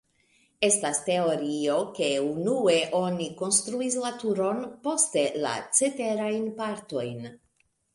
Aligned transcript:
Estas 0.67 1.01
teorio, 1.09 1.75
ke 1.99 2.07
unue 2.31 2.79
oni 3.03 3.29
konstruis 3.45 4.01
la 4.07 4.15
turon, 4.25 4.67
poste 4.89 5.31
la 5.49 5.57
ceterajn 5.83 6.55
partojn. 6.65 7.27